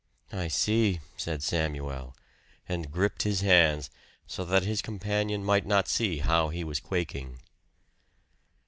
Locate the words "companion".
4.81-5.43